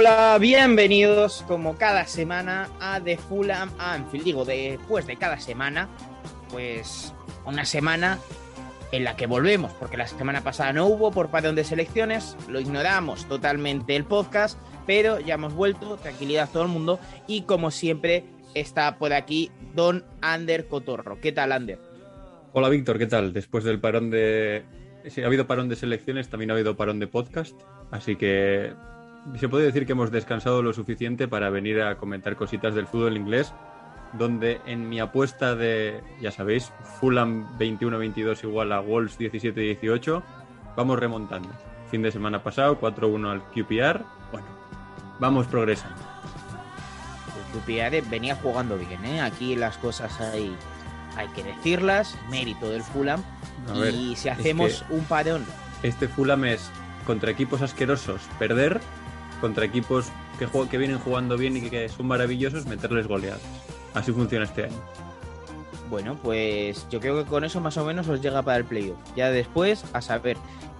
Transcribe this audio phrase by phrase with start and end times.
[0.00, 4.24] Hola, bienvenidos como cada semana a The Fulham Anfield.
[4.24, 5.90] Digo, después de cada semana,
[6.48, 7.12] pues
[7.44, 8.18] una semana
[8.92, 12.60] en la que volvemos, porque la semana pasada no hubo por parón de selecciones, lo
[12.60, 17.70] ignoramos totalmente el podcast, pero ya hemos vuelto, tranquilidad a todo el mundo, y como
[17.70, 21.20] siempre está por aquí Don Ander Cotorro.
[21.20, 21.78] ¿Qué tal, Ander?
[22.54, 23.34] Hola Víctor, ¿qué tal?
[23.34, 24.64] Después del parón de...
[25.08, 27.54] Sí, ha habido parón de selecciones, también ha habido parón de podcast,
[27.90, 28.72] así que
[29.38, 33.16] se puede decir que hemos descansado lo suficiente para venir a comentar cositas del fútbol
[33.16, 33.52] inglés,
[34.12, 40.22] donde en mi apuesta de, ya sabéis, Fulham 21-22 igual a Wolves 17-18,
[40.76, 41.48] vamos remontando.
[41.90, 44.46] Fin de semana pasado, 4-1 al QPR, bueno,
[45.18, 45.96] vamos progresando.
[47.54, 49.20] El QPR venía jugando bien, ¿eh?
[49.20, 50.54] Aquí las cosas hay,
[51.16, 53.22] hay que decirlas, mérito del Fulham.
[53.68, 55.44] A ver, y si es hacemos que- un parón
[55.82, 56.70] Este Fulham es
[57.06, 58.80] contra equipos asquerosos perder,
[59.40, 60.06] contra equipos
[60.38, 63.40] que, que vienen jugando bien y que son maravillosos meterles goleadas.
[63.94, 64.80] Así funciona este año.
[65.90, 68.98] Bueno, pues yo creo que con eso más o menos os llega para el playoff.
[69.16, 70.36] Ya después, a saber.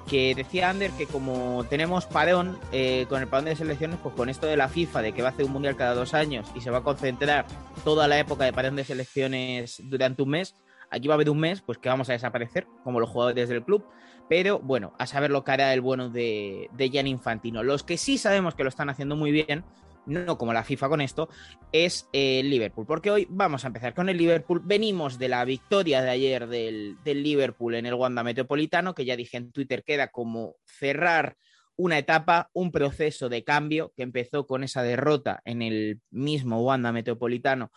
[0.09, 4.28] Que decía Ander que como tenemos parón eh, con el parón de selecciones, pues con
[4.28, 6.60] esto de la FIFA, de que va a hacer un mundial cada dos años y
[6.60, 7.47] se va a concentrar
[7.84, 10.56] toda la época de parón de selecciones durante un mes,
[10.91, 13.62] aquí va a haber un mes, pues que vamos a desaparecer, como los jugadores del
[13.62, 13.84] club.
[14.30, 17.64] Pero bueno, a saber lo que hará el bueno de, de Gianni Infantino.
[17.64, 19.64] Los que sí sabemos que lo están haciendo muy bien,
[20.06, 21.28] no como la FIFA con esto,
[21.72, 22.86] es el Liverpool.
[22.86, 24.62] Porque hoy vamos a empezar con el Liverpool.
[24.64, 29.16] Venimos de la victoria de ayer del, del Liverpool en el Wanda Metropolitano, que ya
[29.16, 31.36] dije en Twitter queda como cerrar
[31.74, 36.92] una etapa, un proceso de cambio que empezó con esa derrota en el mismo Wanda
[36.92, 37.72] Metropolitano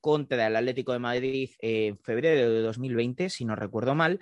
[0.00, 4.20] contra el Atlético de Madrid en febrero de 2020, si no recuerdo mal.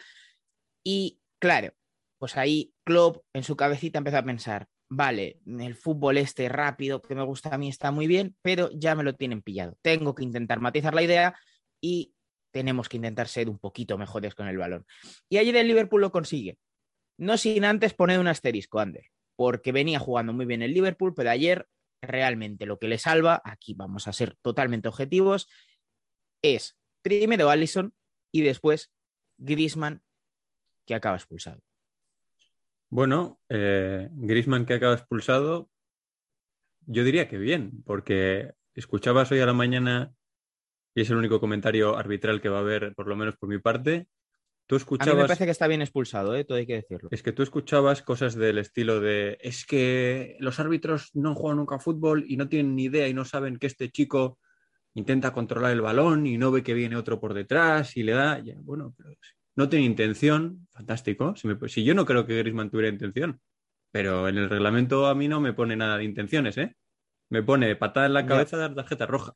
[0.83, 1.73] Y claro,
[2.19, 7.15] pues ahí Klopp en su cabecita empezó a pensar, vale, el fútbol este rápido que
[7.15, 9.77] me gusta a mí está muy bien, pero ya me lo tienen pillado.
[9.83, 11.39] Tengo que intentar matizar la idea
[11.81, 12.15] y
[12.53, 14.87] tenemos que intentar ser un poquito mejores con el balón.
[15.29, 16.59] Y ayer el Liverpool lo consigue.
[17.19, 21.31] No sin antes poner un asterisco, Ander, porque venía jugando muy bien el Liverpool, pero
[21.31, 21.67] ayer
[22.03, 25.49] realmente lo que le salva, aquí vamos a ser totalmente objetivos,
[26.43, 27.95] es primero Allison
[28.33, 28.93] y después
[29.39, 30.03] Griezmann,
[30.87, 31.61] que acaba expulsado.
[32.89, 35.69] Bueno, eh, Griezmann que acaba expulsado,
[36.87, 40.15] yo diría que bien, porque escuchabas hoy a la mañana,
[40.95, 43.59] y es el único comentario arbitral que va a haber, por lo menos por mi
[43.59, 44.07] parte,
[44.67, 45.27] tú A mí me escuchabas...
[45.27, 46.45] parece que está bien expulsado, ¿eh?
[46.45, 47.09] todo hay que decirlo.
[47.11, 51.77] Es que tú escuchabas cosas del estilo de es que los árbitros no jugado nunca
[51.77, 54.39] a fútbol y no tienen ni idea y no saben que este chico
[54.95, 58.39] intenta controlar el balón y no ve que viene otro por detrás y le da.
[58.39, 59.11] ya, bueno, pero
[59.57, 61.35] no tiene intención, fantástico.
[61.37, 63.41] Si, me- si yo no creo que Griezmann tuviera intención,
[63.91, 66.77] pero en el reglamento a mí no me pone nada de intenciones, ¿eh?
[67.31, 69.35] Me pone patada en la cabeza, dar tarjeta roja.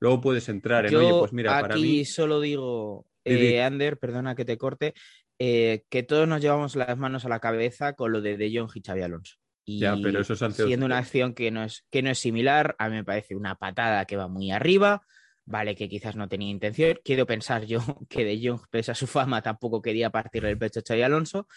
[0.00, 2.04] Luego puedes entrar en, Yo oye, pues mira, para aquí mí.
[2.04, 3.46] solo digo, Di, di.
[3.54, 4.94] eh, Ander, perdona que te corte,
[5.38, 8.70] eh, que todos nos llevamos las manos a la cabeza con lo de De Jong
[8.74, 9.36] y Xavi Alonso.
[9.64, 12.74] Y Ya, pero eso es siendo una acción que no, es, que no es similar,
[12.78, 15.02] a mí me parece una patada que va muy arriba.
[15.50, 16.98] Vale, que quizás no tenía intención.
[17.02, 17.80] Quiero pensar yo
[18.10, 21.48] que De Jong, pese a su fama, tampoco quería partirle el pecho a Xabi Alonso.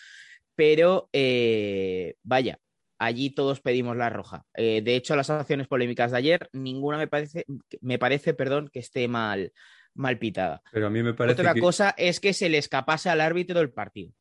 [0.56, 2.58] Pero eh, vaya,
[2.98, 4.46] allí todos pedimos la roja.
[4.54, 7.46] Eh, de hecho, las acciones polémicas de ayer, ninguna me parece,
[7.82, 9.52] me parece, perdón, que esté mal,
[9.94, 10.62] mal pitada.
[10.72, 11.60] Pero a mí me parece Otra que...
[11.60, 14.14] cosa es que se le escapase al árbitro el partido.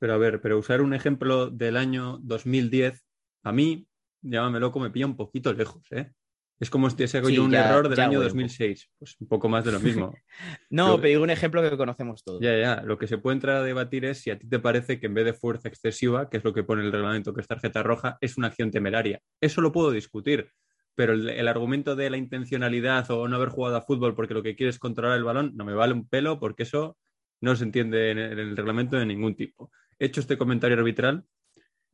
[0.00, 3.04] Pero a ver, pero usar un ejemplo del año 2010,
[3.44, 3.86] a mí,
[4.22, 6.10] llámame loco, me pilla un poquito lejos, ¿eh?
[6.60, 8.42] Es como si te hago Sí, yo un ya- error del año huele un poco.
[8.42, 8.90] 2006.
[8.98, 10.14] Pues un poco más de lo mismo.
[10.70, 12.40] No, Lo- pero digo un ejemplo que conocemos todos.
[12.40, 12.82] Ya, ya.
[12.82, 15.14] Lo que se puede entrar a debatir es si a ti te parece que en
[15.14, 18.18] vez de fuerza excesiva, que es lo que pone el reglamento, que es tarjeta roja,
[18.20, 19.20] es una acción temeraria.
[19.40, 20.50] Eso lo puedo discutir.
[20.96, 24.42] Pero el, el argumento de la intencionalidad o no haber jugado a fútbol porque lo
[24.44, 26.96] que quieres es controlar el balón, no me vale un pelo porque eso
[27.40, 29.72] no se entiende en el, en el reglamento de ningún tipo.
[29.98, 31.24] Hecho este comentario arbitral,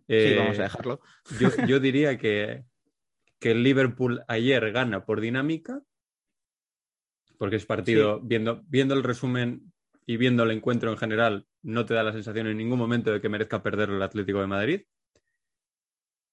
[0.07, 1.01] Sí, eh, vamos a dejarlo.
[1.39, 2.65] yo, yo diría que,
[3.41, 5.83] que el Liverpool ayer gana por dinámica,
[7.39, 9.73] porque es partido, viendo, viendo el resumen
[10.07, 13.21] y viendo el encuentro en general, no te da la sensación en ningún momento de
[13.21, 14.83] que merezca perder el Atlético de Madrid.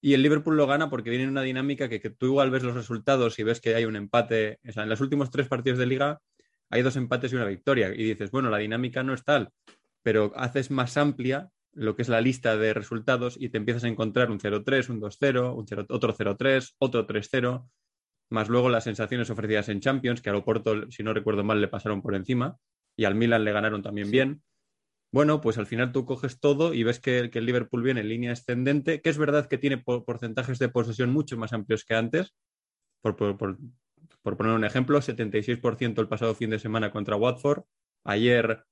[0.01, 2.63] Y el Liverpool lo gana porque viene en una dinámica que, que tú igual ves
[2.63, 4.59] los resultados y ves que hay un empate.
[4.67, 6.21] O sea, en los últimos tres partidos de liga
[6.69, 7.93] hay dos empates y una victoria.
[7.95, 9.49] Y dices, bueno, la dinámica no es tal,
[10.03, 13.87] pero haces más amplia lo que es la lista de resultados y te empiezas a
[13.87, 17.69] encontrar un 0-3, un 2-0, un 0 otro 0-3, otro 3-0,
[18.29, 21.67] más luego las sensaciones ofrecidas en Champions, que al Oporto, si no recuerdo mal, le
[21.67, 22.57] pasaron por encima
[22.97, 24.11] y al Milan le ganaron también Sí.
[24.11, 24.43] bien.
[25.13, 28.09] Bueno, pues al final tú coges todo y ves que, que el Liverpool viene en
[28.09, 31.95] línea ascendente, que es verdad que tiene por- porcentajes de posesión mucho más amplios que
[31.95, 32.35] antes.
[33.01, 33.57] Por, por- por-
[34.21, 37.63] por poner un ejemplo, 76% el pasado fin de semana contra Watford.
[38.03, 38.65] Ayer,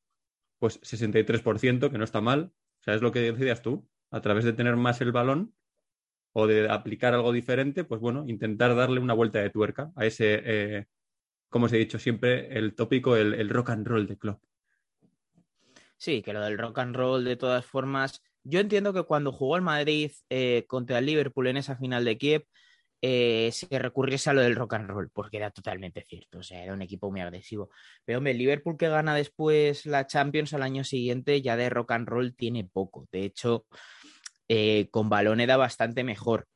[0.60, 2.52] pues 63%, que no está mal.
[2.86, 3.88] Sea, es lo que decías tú.
[4.12, 5.54] A través de tener más el balón
[6.32, 10.42] o de aplicar algo diferente, pues bueno, intentar darle una vuelta de tuerca a ese,
[10.46, 10.86] eh,
[11.50, 14.40] como os he dicho siempre, el tópico, el, rock and roll de club.
[15.98, 18.22] Sí, que lo del rock and roll, de todas formas.
[18.44, 22.18] Yo entiendo que cuando jugó el Madrid eh, contra el Liverpool en esa final de
[22.18, 22.46] Kiev,
[23.08, 26.40] eh, se recurriese a lo del rock and roll, porque era totalmente cierto.
[26.40, 27.70] O sea, era un equipo muy agresivo.
[28.04, 31.92] Pero, hombre, el Liverpool que gana después la Champions al año siguiente, ya de rock
[31.92, 33.08] and roll tiene poco.
[33.12, 33.68] De hecho,
[34.48, 36.48] eh, con balón era bastante mejor.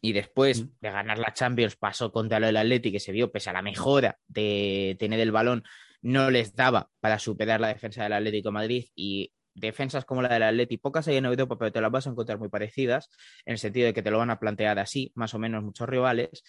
[0.00, 0.68] Y después Mm.
[0.80, 3.62] de ganar la Champions pasó contra lo del Atleti, que se vio, pese a la
[3.62, 5.62] mejora de tener el balón,
[6.00, 10.32] no les daba para superar la defensa del Atlético de Madrid y defensas como la
[10.32, 13.08] del Atleti, pocas hay en Europa, pero te las vas a encontrar muy parecidas,
[13.44, 15.88] en el sentido de que te lo van a plantear así, más o menos muchos
[15.88, 16.42] rivales,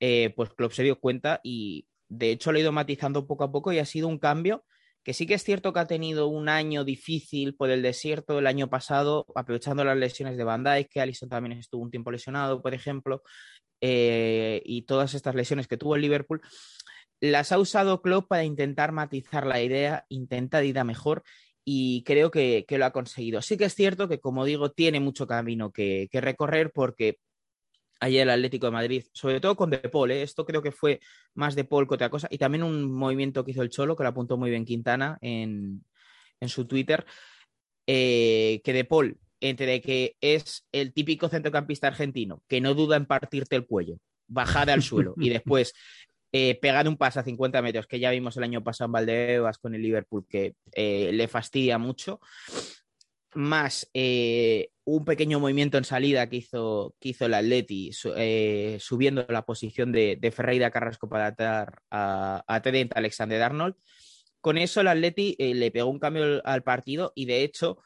[0.00, 3.52] eh, pues Klopp se dio cuenta y de hecho lo ha ido matizando poco a
[3.52, 4.64] poco y ha sido un cambio
[5.06, 8.46] que sí que es cierto que ha tenido un año difícil por el desierto el
[8.48, 12.60] año pasado, aprovechando las lesiones de Van Dijk, que Alisson también estuvo un tiempo lesionado,
[12.60, 13.22] por ejemplo,
[13.80, 16.40] eh, y todas estas lesiones que tuvo el Liverpool,
[17.20, 21.22] las ha usado Klopp para intentar matizar la idea, intentar ir a mejor
[21.68, 23.42] y creo que, que lo ha conseguido.
[23.42, 27.18] Sí que es cierto que, como digo, tiene mucho camino que, que recorrer porque
[27.98, 30.22] ayer el Atlético de Madrid, sobre todo con De Paul, ¿eh?
[30.22, 31.00] esto creo que fue
[31.34, 34.04] más De Paul que otra cosa, y también un movimiento que hizo el Cholo, que
[34.04, 35.84] lo apuntó muy bien Quintana en,
[36.38, 37.04] en su Twitter,
[37.88, 43.06] eh, que De Paul, entre que es el típico centrocampista argentino, que no duda en
[43.06, 43.98] partirte el cuello,
[44.28, 45.74] bajar al suelo y después
[46.38, 49.56] eh, pegar un pase a 50 metros, que ya vimos el año pasado en Valdebebas
[49.56, 52.20] con el Liverpool, que eh, le fastidia mucho,
[53.32, 58.12] más eh, un pequeño movimiento en salida que hizo, que hizo el Atleti, su-
[58.80, 62.62] subiendo la posición de, de Ferreira Carrasco para atar a, a
[62.96, 63.74] Alexander Arnold.
[64.42, 67.78] Con eso el Atleti le pegó un cambio al, partido y de hecho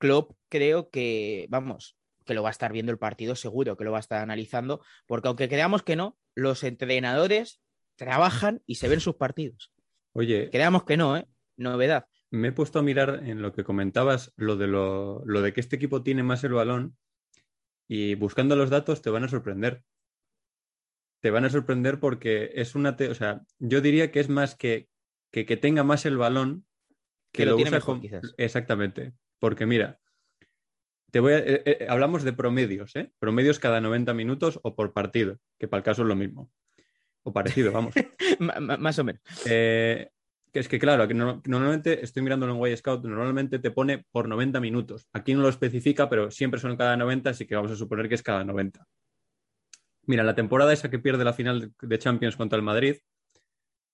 [0.00, 3.92] Klopp creo que, vamos, que lo va a estar viendo el partido seguro, que lo
[3.92, 7.60] va a estar analizando, porque aunque creamos que no, los entrenadores
[7.96, 9.72] trabajan y se ven sus partidos.
[10.12, 11.26] Oye, Creamos que no, ¿eh?
[11.56, 12.06] Novedad.
[12.30, 15.60] me he puesto a mirar en lo que comentabas, lo de, lo, lo de que
[15.60, 16.96] este equipo tiene más el balón
[17.88, 19.82] y buscando los datos te van a sorprender.
[21.22, 22.96] Te van a sorprender porque es una...
[22.96, 24.88] te- o sea, yo diría que es más que
[25.32, 26.66] que, que tenga más el balón
[27.32, 28.34] que, Que lo lo, tiene usa mejor, con- quizás.
[28.36, 29.12] Exactamente.
[29.38, 29.98] Porque mira,
[31.16, 33.10] te voy a- eh, eh, hablamos de promedios, ¿eh?
[33.18, 36.52] Promedios cada 90 minutos o por partido, que para el caso es lo mismo.
[37.22, 37.94] O parecido, vamos.
[38.38, 39.22] Más o menos.
[39.46, 40.10] Eh,
[40.52, 44.04] que es que, claro, que no- normalmente estoy mirándolo en Way Scout, normalmente te pone
[44.12, 45.08] por 90 minutos.
[45.14, 48.14] Aquí no lo especifica, pero siempre son cada 90, así que vamos a suponer que
[48.16, 48.86] es cada 90.
[50.02, 52.96] Mira, la temporada esa que pierde la final de Champions contra el Madrid,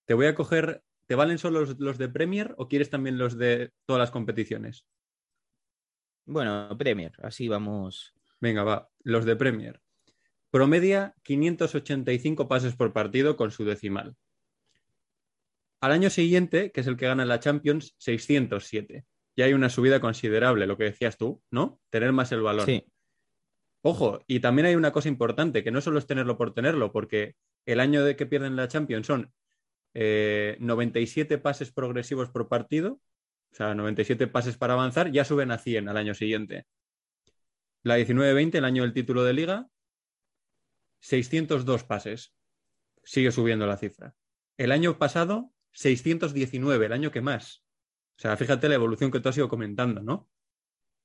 [0.06, 0.82] te voy a coger.
[1.06, 4.86] ¿Te valen solo los, los de Premier o quieres también los de todas las competiciones?
[6.24, 8.14] Bueno, Premier, así vamos.
[8.40, 8.90] Venga, va.
[9.02, 9.80] Los de Premier.
[10.50, 14.16] Promedia 585 pases por partido con su decimal.
[15.80, 19.04] Al año siguiente, que es el que gana la Champions, 607.
[19.34, 21.80] Ya hay una subida considerable, lo que decías tú, ¿no?
[21.90, 22.66] Tener más el balón.
[22.66, 22.84] Sí,
[23.82, 27.34] Ojo, y también hay una cosa importante, que no solo es tenerlo por tenerlo, porque
[27.66, 29.32] el año de que pierden la Champions son
[29.94, 33.00] eh, 97 pases progresivos por partido,
[33.52, 36.66] o sea, 97 pases para avanzar, ya suben a 100 al año siguiente.
[37.82, 39.68] La 19-20, el año del título de liga,
[41.00, 42.34] 602 pases.
[43.04, 44.14] Sigue subiendo la cifra.
[44.56, 47.64] El año pasado, 619, el año que más.
[48.16, 50.28] O sea, fíjate la evolución que tú has ido comentando, ¿no?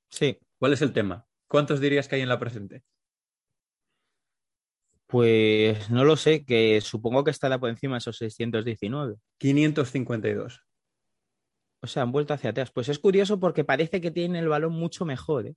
[0.09, 0.39] sí.
[0.59, 1.27] ¿Cuál es el tema?
[1.47, 2.83] ¿Cuántos dirías que hay en la presente?
[5.05, 9.17] Pues no lo sé, que supongo que estará por encima de esos 619.
[9.37, 10.66] 552.
[11.81, 12.71] O sea, han vuelto hacia atrás.
[12.71, 15.47] Pues es curioso porque parece que tienen el balón mucho mejor.
[15.47, 15.55] ¿eh?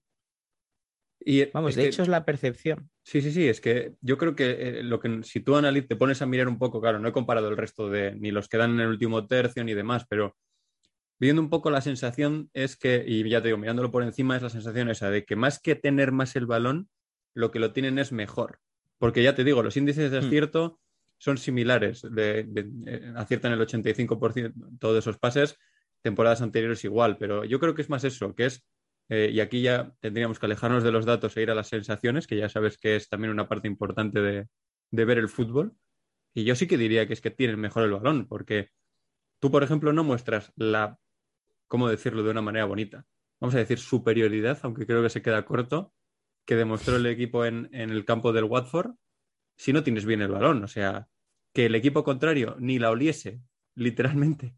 [1.23, 2.91] Y Vamos, es de que- hecho es la percepción.
[3.05, 4.50] Sí, sí, sí, es que yo creo que
[4.81, 7.12] eh, lo que si tú analizas, te pones a mirar un poco, claro, no he
[7.12, 10.37] comparado el resto de ni los que dan en el último tercio ni demás, pero
[11.19, 14.43] viendo un poco la sensación es que, y ya te digo, mirándolo por encima, es
[14.43, 16.89] la sensación esa de que más que tener más el balón,
[17.35, 18.61] lo que lo tienen es mejor.
[18.99, 20.27] Porque ya te digo, los índices de Hmm.
[20.27, 20.81] acierto
[21.19, 25.59] son similares, de, de- eh, aciertan el 85% de esos pases,
[26.02, 28.64] temporadas anteriores igual, pero yo creo que es más eso, que es
[29.11, 32.28] eh, y aquí ya tendríamos que alejarnos de los datos e ir a las sensaciones,
[32.28, 34.49] que ya sabes que es también una parte importante de,
[34.92, 35.75] ver el fútbol.
[36.33, 38.71] Y yo sí que diría que es que tienen mejor el balón, porque
[39.40, 40.99] tú, por ejemplo, no muestras la,
[41.66, 43.04] ¿cómo decirlo de una manera bonita?
[43.40, 45.92] Vamos a decir superioridad, aunque creo que se queda corto,
[46.47, 48.95] que demostró el equipo en, en el campo del Watford,
[49.57, 50.62] si no tienes bien el balón.
[50.62, 51.09] O sea,
[51.52, 53.42] que el equipo contrario ni la oliese,
[53.75, 54.54] literalmente.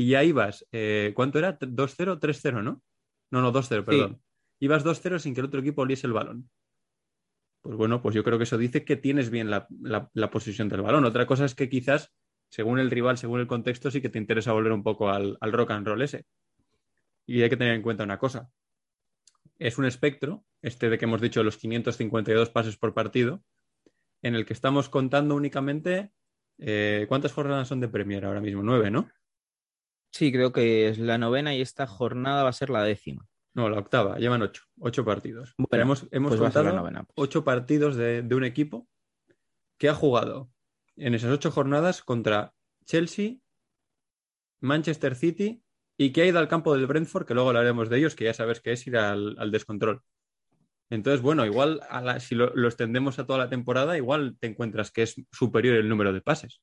[0.00, 1.58] Y ya ibas, eh, ¿cuánto era?
[1.58, 2.18] ¿2-0?
[2.18, 2.82] ¿3-0, no?
[3.30, 4.22] No, no, 2-0, perdón.
[4.58, 6.50] Ibas 2-0 sin que el otro equipo oliese el balón.
[7.62, 10.68] Pues bueno, pues yo creo que eso dice que tienes bien la, la- la posesión
[10.70, 11.04] del balón.
[11.04, 12.14] Otra cosa es que quizás,
[12.48, 15.52] según el rival, según el contexto, sí que te interesa volver un poco al, al
[15.52, 16.24] rock and roll ese.
[17.26, 18.50] Y hay que tener en cuenta una cosa.
[19.58, 23.44] Es un espectro, este de que hemos dicho los 552 pases por partido,
[24.22, 26.12] en el que estamos contando únicamente.
[26.58, 28.62] eh, ¿Cuántas jornadas son de Premier ahora mismo?
[28.62, 29.10] Nueve, ¿no?
[30.12, 33.26] Sí, creo que es la novena y esta jornada va a ser la décima.
[33.54, 35.54] No, la octava, llevan ocho, ocho partidos.
[35.58, 37.04] Bueno, hemos hemos pues contado novena.
[37.16, 38.88] ocho partidos de, de un equipo
[39.78, 40.50] que ha jugado
[40.96, 42.52] en esas ocho jornadas contra
[42.84, 43.36] Chelsea,
[44.60, 45.62] Manchester City
[45.96, 48.34] y que ha ido al campo del Brentford, que luego hablaremos de ellos, que ya
[48.34, 50.02] sabes que es ir al, al descontrol.
[50.90, 54.48] Entonces, bueno, igual a la- si lo, lo extendemos a toda la temporada, igual te
[54.48, 56.60] encuentras que es superior el número de pases.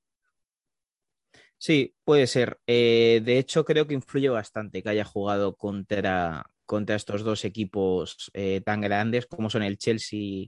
[1.59, 2.59] Sí, puede ser.
[2.67, 8.29] Eh, de hecho, creo que influye bastante que haya jugado contra, contra estos dos equipos
[8.33, 10.47] eh, tan grandes como son el Chelsea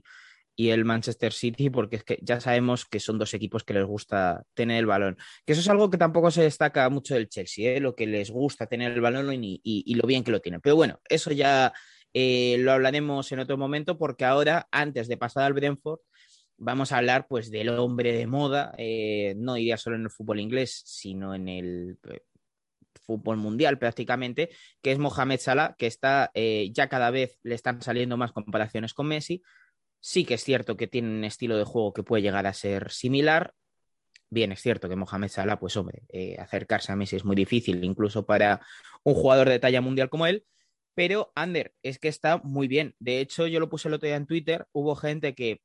[0.56, 3.86] y el Manchester City, porque es que ya sabemos que son dos equipos que les
[3.86, 5.16] gusta tener el balón.
[5.46, 7.80] Que eso es algo que tampoco se destaca mucho del Chelsea, ¿eh?
[7.80, 10.60] lo que les gusta tener el balón y, y- y lo bien que lo tienen.
[10.60, 11.72] Pero bueno, eso ya
[12.12, 16.00] eh, lo hablaremos en otro momento, porque ahora, antes de pasar al Brentford,
[16.60, 20.40] vamos a hablar pues del hombre de moda, eh, no diría solo en el fútbol
[20.40, 22.20] inglés, sino en el eh,
[23.02, 24.50] fútbol mundial prácticamente,
[24.82, 28.94] que es Mohamed Salah, que está eh, ya cada vez le están saliendo más comparaciones
[28.94, 29.42] con Messi.
[30.00, 32.90] Sí que es cierto que tiene un estilo de juego que puede llegar a ser
[32.90, 33.54] similar.
[34.28, 36.02] Bien, es cierto que Mohamed Salah, pues hombre,
[36.38, 38.60] acercarse a Messi es muy difícil, incluso para
[39.02, 40.44] un jugador de talla mundial como él.
[40.94, 42.94] Pero, Ander, es que está muy bien.
[42.98, 44.66] De hecho, yo lo puse el otro día en Twitter.
[44.72, 45.62] Hubo gente que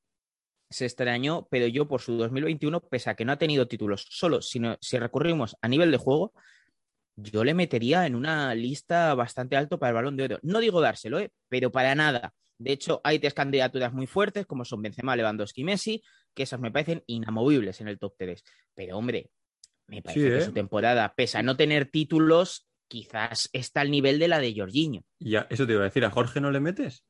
[0.70, 4.42] se extrañó, pero yo por su 2021, pese a que no ha tenido títulos solo,
[4.42, 6.34] sino si recurrimos a nivel de juego,
[7.16, 10.40] yo le metería en una lista bastante alto para el balón de oro.
[10.42, 11.32] No digo dárselo, ¿eh?
[11.48, 12.34] pero para nada.
[12.58, 16.04] De hecho, hay tres candidaturas muy fuertes, como son Benzema, Lewandowski y Messi,
[16.34, 18.44] que esas me parecen inamovibles en el top 3.
[18.74, 19.30] Pero, hombre,
[19.88, 20.42] me parece Sí, que ¿eh?
[20.42, 25.04] su temporada, pese a no tener títulos, quizás está al nivel de la de Jorginho.
[25.20, 27.06] Y ya, eso te iba a decir, ¿a Jorge no le metes?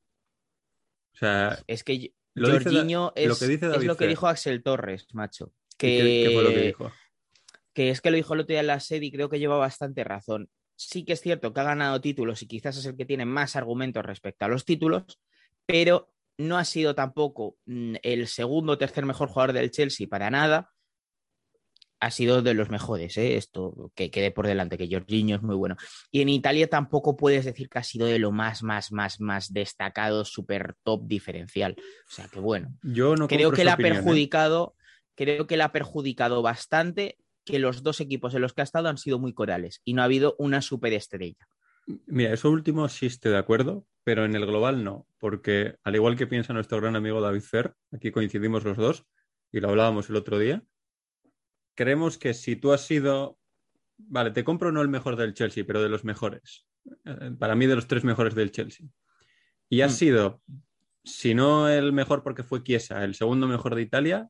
[1.14, 4.00] O sea, Es que Lo dice Jorginho es, lo que dice es David lo que
[4.00, 4.10] Fer.
[4.10, 5.52] dijo Axel Torres, macho.
[5.78, 6.92] ¿qué, Que, qué fue lo que dijo?
[7.74, 9.58] que es que lo dijo el otro día en la serie y creo que lleva
[9.58, 10.50] bastante razón.
[10.78, 13.56] Sí que es cierto que ha ganado títulos y quizás es el que tiene más
[13.56, 15.20] argumentos respecto a los títulos,
[15.66, 20.30] pero no ha sido tampoco mm, el segundo o tercer mejor jugador del Chelsea para
[20.30, 20.70] nada.
[22.00, 23.38] Ha sido de los mejores, ¿eh?
[23.38, 25.76] esto que quede por delante, que Jorginho es muy bueno.
[26.12, 29.54] Y en Italia tampoco puedes decir que ha sido de lo más, más, más, más
[29.54, 31.76] destacado, super top diferencial.
[31.80, 33.82] O sea que bueno, Yo no creo que le ha ¿eh?
[33.82, 34.76] perjudicado,
[35.16, 38.90] creo que le ha perjudicado bastante que los dos equipos en los que ha estado
[38.90, 41.48] han sido muy corales y no ha habido una superestrella.
[42.08, 46.16] Mira, eso último sí estoy de acuerdo, pero en el global no, porque al igual
[46.16, 49.06] que piensa nuestro gran amigo David Fer, aquí coincidimos los dos
[49.52, 50.64] y lo hablábamos el otro día,
[51.76, 53.38] creemos que si tú has sido,
[53.98, 56.66] vale, te compro no el mejor del Chelsea, pero de los mejores,
[57.06, 58.88] eh, para mí de los tres mejores del Chelsea,
[59.70, 59.96] y has Mm.
[59.96, 60.42] sido,
[61.04, 64.30] si no el mejor porque fue Chiesa, el segundo mejor de Italia,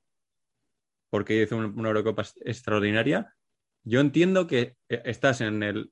[1.10, 3.34] porque hizo un- una Eurocopa extraordinaria,
[3.84, 5.92] yo entiendo que eh, estás en el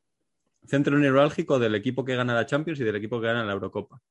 [0.66, 4.02] centro neurálgico del equipo que gana la Champions y del equipo que gana la Eurocopa.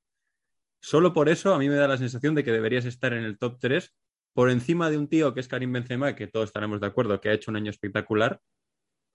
[0.80, 3.38] Solo por eso a mí me da la sensación de que deberías estar en el
[3.38, 3.94] top 3
[4.35, 7.29] por encima de un tío que es Karim Benzema, que todos estaremos de acuerdo que
[7.29, 8.41] ha hecho un año espectacular,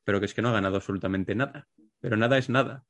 [0.03, 1.67] pero que es que no ha ganado absolutamente nada.
[1.99, 2.85] Pero nada es nada.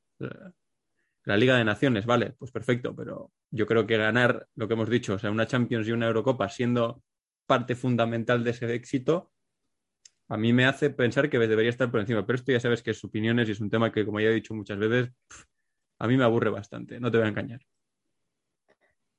[1.24, 4.88] La Liga de Naciones, vale, pues perfecto, pero yo creo que ganar lo que hemos
[4.88, 7.02] dicho, o sea, una Champions y una Eurocopa siendo
[7.46, 9.32] parte fundamental de ese éxito,
[10.28, 12.24] a mí me hace pensar que debería estar por encima.
[12.26, 14.34] Pero esto ya sabes que es opiniones y es un tema que, como ya he
[14.34, 15.10] dicho muchas veces,
[15.98, 17.60] a mí me aburre bastante, no te voy a engañar.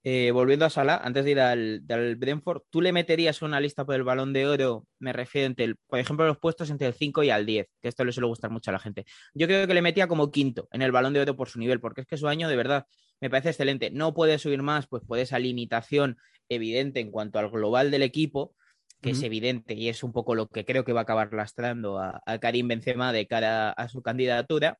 [0.03, 1.81] Eh, volviendo a Salah, antes de ir al,
[2.17, 4.87] Brentford, ¿tú le meterías una lista por el balón de oro?
[4.97, 7.87] Me refiero, entre el, por ejemplo, los puestos entre el 5 y al 10, que
[7.89, 9.05] esto le suele gustar mucho a la gente.
[9.33, 11.81] Yo creo que le metía como quinto en el balón de oro por su nivel,
[11.81, 12.85] porque es que su año de verdad
[13.19, 13.91] me parece excelente.
[13.91, 18.55] No puede subir más, pues por esa limitación evidente en cuanto al global del equipo,
[19.01, 21.99] que es evidente y es un poco lo que creo que va a acabar lastrando
[21.99, 24.79] a, a Karim Benzema de cara a su candidatura.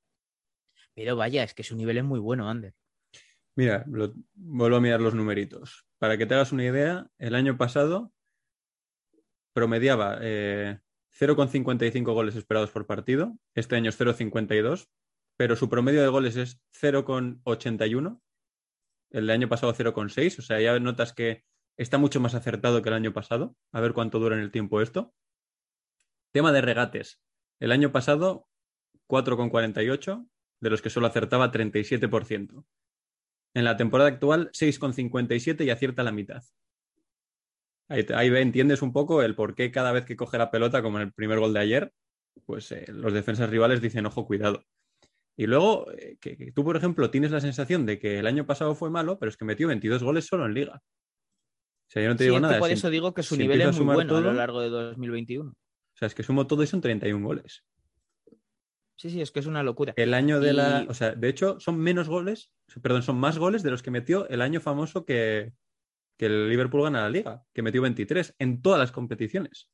[0.94, 2.74] Pero vaya, es que su nivel es muy bueno, Ander.
[3.60, 3.84] Mira,
[4.36, 5.86] vuelvo a mirar los numeritos.
[5.98, 8.14] Para que te hagas una idea, el año pasado
[9.52, 10.80] promediaba eh,
[11.12, 13.38] 0,55 goles esperados por partido.
[13.56, 14.88] Este año es 0,52,
[15.36, 18.22] pero su promedio de goles es 0,81.
[19.10, 20.40] El año pasado 0,6.
[20.40, 21.44] O sea, ya notas que
[21.76, 23.58] está mucho más acertado que el año pasado.
[23.74, 25.14] A ver cuánto dura en el tiempo esto.
[26.32, 27.20] Tema de regates.
[27.60, 28.48] El año pasado
[29.10, 30.30] 4,48,
[30.62, 32.64] de los que solo acertaba 37%.
[33.54, 36.42] En la temporada actual, 6,57 y acierta la mitad.
[37.90, 40.52] Ahí, te- ahí ve- entiendes un poco el por qué cada vez que coge la
[40.52, 41.94] pelota, como en el primer gol de ayer,
[42.46, 44.64] pues eh, los defensas rivales dicen, ojo, cuidado.
[45.36, 48.46] Y luego, eh, que, que tú, por ejemplo, tienes la sensación de que el año
[48.46, 50.82] pasado fue malo, pero es que metió 22 goles solo en liga.
[50.84, 52.60] O sea, yo no te Sí, digo es que nada.
[52.60, 54.70] por si- eso digo que su si nivel es muy bueno a lo largo de
[54.70, 55.50] 2021.
[55.52, 55.56] O
[55.98, 57.64] sea, es que sumo todo y son 31 goles.
[59.00, 59.94] Sí, sí, es que es una locura.
[59.96, 60.86] El año de la.
[60.90, 64.28] O sea, de hecho, son menos goles, perdón, son más goles de los que metió
[64.28, 65.54] el año famoso que,
[66.18, 69.70] que el Liverpool gana la liga, que metió 23 en todas las competiciones.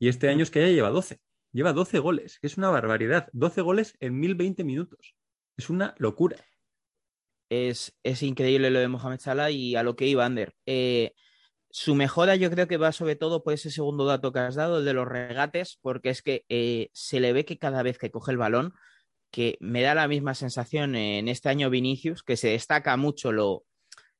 [0.00, 1.20] Y este año es que ya lleva 12.
[1.52, 3.28] Lleva 12 goles, que es una barbaridad.
[3.34, 5.14] 12 goles en 1020 minutos.
[5.56, 6.36] Es una locura.
[7.50, 10.56] Es, es increíble lo de Mohamed Salah y a lo que iba Ander.
[10.66, 11.14] Eh,
[11.70, 14.78] su mejora yo creo que va sobre todo por ese segundo dato que has dado,
[14.78, 18.10] el de los regates, porque es que eh, se le ve que cada vez que
[18.10, 18.74] coge el balón,
[19.30, 23.64] que me da la misma sensación en este año Vinicius, que se destaca mucho lo,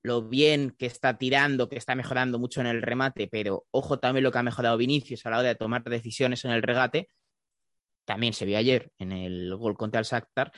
[0.02, 4.24] lo bien que está tirando, que está mejorando mucho en el remate, pero ojo también
[4.24, 7.08] lo que ha mejorado Vinicius a la hora de tomar decisiones en el regate.
[8.04, 10.52] También se vio ayer en el gol contra el Shakhtar.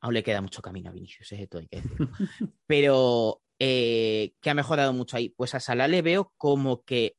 [0.00, 1.48] Aún le queda mucho camino a Vinicius, ¿eh?
[1.48, 2.10] todo hay que decirlo.
[2.66, 5.30] Pero eh, que ha mejorado mucho ahí.
[5.30, 7.16] Pues a Salah le veo como que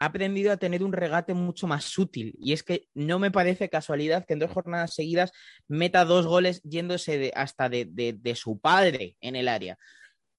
[0.00, 2.34] ha aprendido a tener un regate mucho más útil.
[2.38, 5.32] Y es que no me parece casualidad que en dos jornadas seguidas
[5.66, 9.78] meta dos goles yéndose hasta de su padre en el área.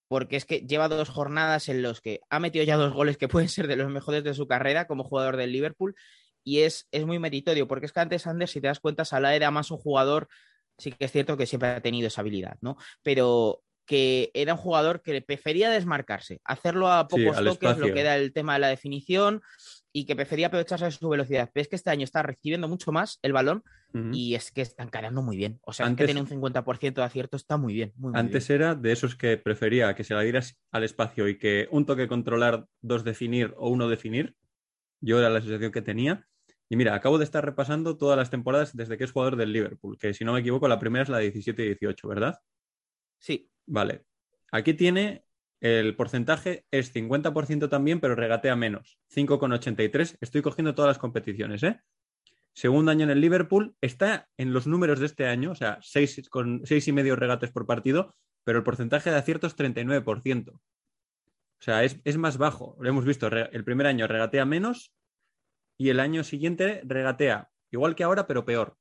[0.08, 3.28] Porque es que lleva dos jornadas en los que ha metido ya dos goles que
[3.28, 5.96] pueden ser de los mejores de su carrera como jugador del Liverpool.
[6.44, 9.36] Y es, es muy meritorio, porque es que antes, Anders, si te das cuenta, Salah
[9.36, 10.30] era más un jugador,
[10.78, 12.78] sí que es cierto que siempre ha tenido esa habilidad, ¿no?
[13.04, 18.18] Pero que era un jugador que prefería desmarcarse, hacerlo a pocos toques, lo que era
[18.18, 19.42] el tema de la definición,
[19.92, 21.50] y que prefería aprovecharse de su velocidad.
[21.52, 23.64] Pero es que este año está recibiendo mucho más el balón
[24.14, 25.60] y es que está encarando muy bien.
[25.64, 27.92] O sea, es Antes- que tiene un 50% de acierto, está muy bien.
[27.96, 31.40] Muy, muy Antes era de esos que prefería que se la dieras al espacio y
[31.40, 34.36] que un toque controlar, dos definir o uno definir.
[35.02, 36.28] Yo era la sensación que tenía.
[36.70, 39.98] Y mira, acabo de estar repasando todas las temporadas desde que es jugador del Liverpool,
[39.98, 42.38] que si no me equivoco, la primera es la de 17 y 18, ¿verdad?
[43.20, 44.04] Sí, Vale.
[44.52, 45.24] Aquí tiene
[45.62, 48.98] el porcentaje, es 50% también, pero regatea menos.
[49.14, 50.18] 5,83.
[50.20, 51.80] Estoy cogiendo todas las competiciones, ¿eh?
[52.54, 56.28] Segundo año en el Liverpool, está en los números de este año, o sea, seis,
[56.30, 60.54] con seis y medio regates por partido, pero el porcentaje de acierto es 39%.
[60.54, 60.62] O
[61.60, 62.76] sea, es, es más bajo.
[62.80, 64.94] Lo hemos visto, el primer año regatea menos
[65.78, 68.78] y el año siguiente regatea igual que ahora, pero peor.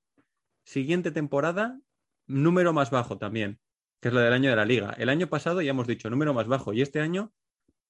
[0.64, 1.78] Siguiente temporada,
[2.26, 3.60] número más bajo también,
[4.00, 4.94] que es la del año de la liga.
[4.98, 7.32] El año pasado, ya hemos dicho, número más bajo, y este año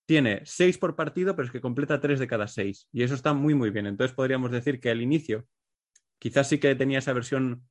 [0.07, 2.89] tiene seis por partido, pero es que completa tres de cada seis.
[2.93, 3.87] Y eso está muy, muy bien.
[3.87, 5.47] Entonces podríamos decir que al inicio
[6.19, 7.69] quizás sí que tenía esa versión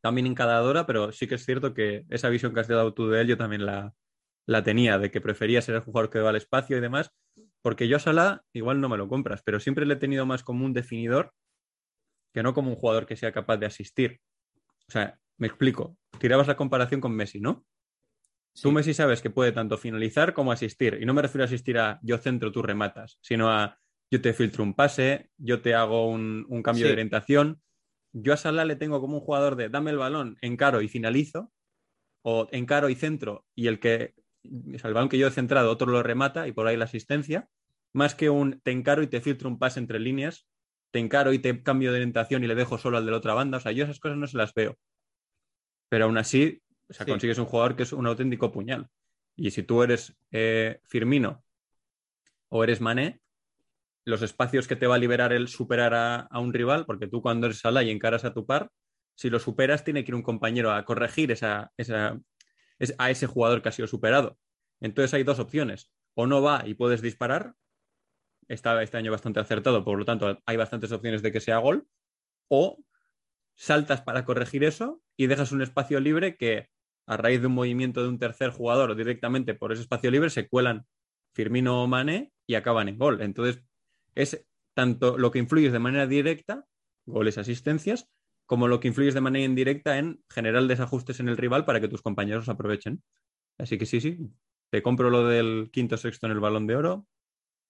[0.00, 3.20] también encadadora, pero sí que es cierto que esa visión que has dado tú de
[3.20, 3.94] él yo también la,
[4.46, 7.10] la tenía, de que prefería ser el jugador que va al espacio y demás,
[7.62, 10.42] porque yo a Salah igual no me lo compras, pero siempre le he tenido más
[10.42, 11.32] como un definidor
[12.32, 14.20] que no como un jugador que sea capaz de asistir.
[14.88, 15.96] O sea, me explico.
[16.18, 17.64] Tirabas la comparación con Messi, ¿no?
[18.60, 20.98] Tú, Messi, sabes que puede tanto finalizar como asistir.
[21.00, 23.78] Y no me refiero a asistir a yo centro, tú rematas, sino a
[24.10, 26.88] yo te filtro un pase, yo te hago un, un cambio Sí.
[26.88, 27.60] de orientación.
[28.12, 31.52] Yo a Salah le tengo como un jugador de dame el balón, encaro y finalizo,
[32.22, 35.70] o encaro y centro, y el que o sea, el balón que yo he centrado,
[35.70, 37.48] otro lo remata y por ahí la asistencia,
[37.92, 40.46] más que un te encaro y te filtro un pase entre líneas,
[40.92, 43.34] te encaro y te cambio de orientación y le dejo solo al de la otra
[43.34, 43.58] banda.
[43.58, 44.78] O sea, yo esas cosas no se las veo.
[45.88, 47.12] Pero aún así, o sea, Sí.
[47.12, 48.88] consigues un jugador que es un auténtico puñal.
[49.36, 51.44] Y si tú eres eh, Firmino
[52.48, 53.20] o eres Mané,
[54.04, 57.20] los espacios que te va a liberar el superar a, a un rival, porque tú
[57.22, 58.70] cuando eres Salah y encaras a tu par,
[59.16, 62.18] si lo superas, tiene que ir un compañero a corregir esa, esa,
[62.78, 64.38] es- a ese jugador que ha sido superado.
[64.80, 65.90] Entonces hay dos opciones.
[66.14, 67.54] O no va y puedes disparar.
[68.48, 71.86] Está este año bastante acertado, por lo tanto hay bastantes opciones de que sea gol.
[72.48, 72.78] O
[73.56, 76.68] saltas para corregir eso y dejas un espacio libre que
[77.06, 80.30] a raíz de un movimiento de un tercer jugador o directamente por ese espacio libre
[80.30, 80.86] se cuelan
[81.34, 83.20] Firmino o Mané y acaban en gol.
[83.22, 83.62] Entonces
[84.14, 86.66] es tanto lo que influyes de manera directa,
[87.06, 88.08] goles, asistencias,
[88.46, 91.88] como lo que influyes de manera indirecta en generar desajustes en el rival para que
[91.88, 93.02] tus compañeros aprovechen.
[93.58, 94.18] Así que sí, sí,
[94.70, 97.06] te compro lo del quinto sexto en el balón de oro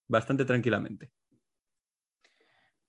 [0.07, 1.11] bastante tranquilamente.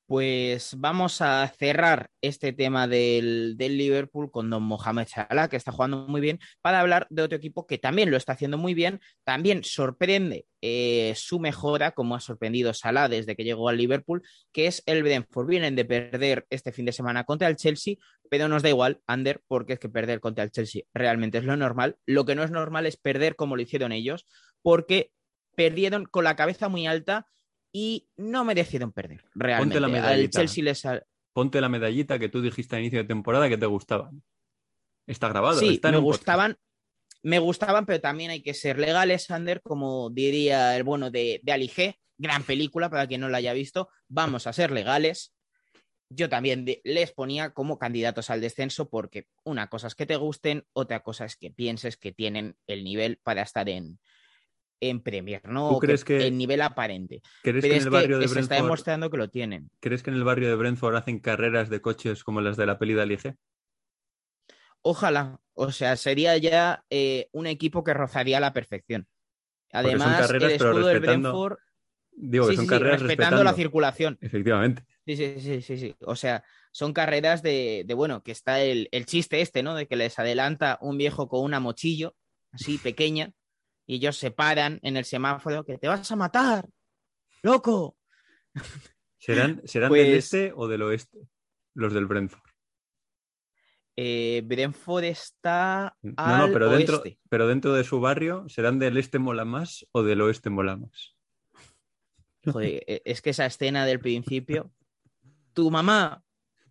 [0.09, 5.71] Pues vamos a cerrar este tema del, del Liverpool con Don Mohamed Salah, que está
[5.71, 9.01] jugando muy bien, para hablar de otro equipo que también lo está haciendo muy bien.
[9.23, 14.67] También sorprende eh, su mejora, como ha sorprendido Salah desde que llegó al Liverpool, que
[14.67, 15.47] es el Brentford.
[15.47, 17.97] Vienen de perder este fin de semana contra el Chelsea,
[18.31, 21.55] pero nos da igual, Ander, porque es que perder contra el Chelsea realmente es lo
[21.55, 21.97] normal.
[22.07, 24.25] Lo que no es normal es perder como lo hicieron ellos,
[24.63, 25.13] porque
[25.55, 27.27] perdieron con la cabeza muy alta
[27.73, 29.81] y no merecieron perder realmente.
[29.81, 30.41] la Al medallita.
[30.41, 30.83] Chelsea les
[31.33, 34.23] Ponte la medallita que tú dijiste a inicio de temporada que te gustaban.
[35.07, 35.61] Está grabado.
[35.61, 36.19] Sí, está me podcast.
[36.19, 36.57] gustaban,
[37.23, 41.53] me gustaban, pero también hay que ser legales, Sander, como diría el bueno de, de
[41.53, 43.89] Ali G, gran película para quien no la haya visto.
[44.09, 45.33] Vamos a ser legales.
[46.11, 50.65] Yo también les ponía como candidatos al descenso porque una cosa es que te gusten,
[50.73, 54.01] otra cosa es que pienses que tienen el nivel para estar en,
[54.81, 55.71] en Premier, ¿no?
[55.71, 57.21] ¿Tú O crees que- el nivel aparente.
[57.43, 59.29] ¿Crees Pero que en es el que barrio de se está Brentford, demostrando que lo
[59.29, 59.71] tienen.
[59.81, 62.79] ¿crees que en el barrio de Brentford hacen carreras de coches como las de la
[62.79, 63.35] peli de Alige?
[64.83, 69.07] Ojalá, o sea, sería ya eh, un equipo que rozaría la perfección.
[69.71, 71.57] son Además, carreras, el pero escudo del Brentford,
[72.21, 74.19] Digo que sí, son sí, sí, carreras respetando la circulación.
[74.21, 74.85] Efectivamente.
[75.07, 75.97] Sí, sí, sí, sí, sí.
[76.01, 79.75] O sea, son carreras de, de, bueno, que está el, el chiste este, ¿no?
[79.75, 82.15] De que les adelanta un viejo con una mochillo,
[82.53, 83.33] así pequeña,
[83.89, 86.69] y ellos se paran en el semáforo, que te vas a matar,
[87.43, 87.97] loco.
[89.19, 91.19] ¿Serán, serán del Pues- este o del oeste?
[91.75, 92.43] Los del Brentford.
[93.97, 97.19] Eh, Brentford está No, al no, pero dentro, oeste.
[97.29, 101.17] pero dentro de su barrio, ¿serán del este mola más o del oeste mola más?
[102.45, 104.71] Joder, e- es que esa escena del principio,
[105.53, 106.23] tu mamá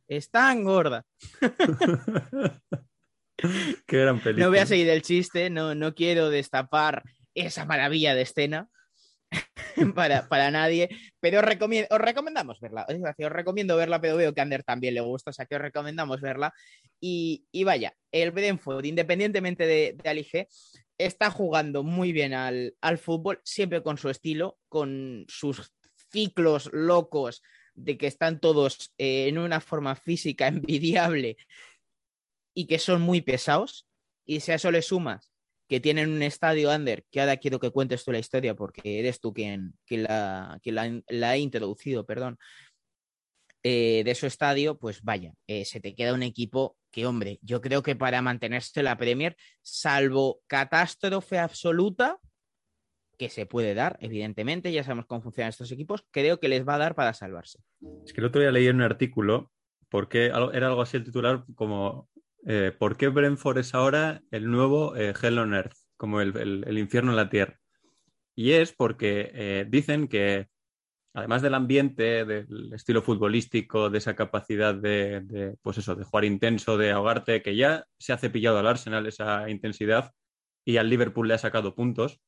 [0.08, 1.06] es tan gorda.
[3.88, 4.45] Qué gran película.
[4.45, 8.69] No voy a seguir el chiste, no, no quiero destapar esa maravilla de escena
[9.95, 12.86] para, para nadie, pero os, recomiendo, os recomendamos verla.
[12.89, 15.62] Os recomiendo verla, pero veo que a Ander también le gusta, o sea que os
[15.62, 16.54] recomendamos verla.
[17.00, 20.47] Y, y vaya, el Brentford, independientemente de, de
[20.97, 25.71] está jugando muy bien al, al fútbol, siempre con su estilo, con sus
[26.12, 27.43] ciclos locos
[27.76, 31.38] de que están todos eh, en una forma física envidiable
[32.57, 33.87] y que son muy pesados.
[34.25, 35.31] Y si a eso le sumas
[35.69, 39.19] que tienen un estadio under, que ahora quiero que cuentes tú la historia porque eres
[39.19, 42.39] tú quien, quien, la, quien la, ha introducido, perdón,
[43.61, 47.61] eh, de su estadio, pues vaya, eh, se te queda un equipo que, hombre, yo
[47.61, 52.17] creo que para mantenerse en la Premier, salvo catástrofe absoluta,
[53.19, 56.75] que se puede dar, evidentemente, ya sabemos cómo funcionan estos equipos, creo que les va
[56.75, 57.59] a dar para salvarse.
[58.03, 59.51] Es que el otro día leí en un artículo,
[59.89, 62.09] porque era algo así el titular como
[62.45, 65.73] eh, ¿Por qué Brentford es ahora el nuevo eh, Hell on Earth?
[65.97, 67.60] Como el, el- el infierno en la tierra.
[68.36, 70.47] Y es porque eh, dicen que,
[71.13, 76.26] además del ambiente, del estilo futbolístico, de esa capacidad de, de, pues eso, de jugar
[76.26, 80.12] intenso, de ahogarte, que ya se ha cepillado al Arsenal esa intensidad
[80.65, 82.21] y al Liverpool le ha sacado puntos.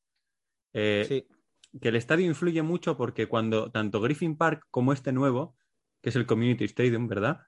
[0.72, 1.26] Sí.
[1.80, 5.56] que el estadio influye mucho porque cuando tanto Griffin Park como este nuevo,
[6.02, 7.42] que es el Community Stadium, ¿verdad?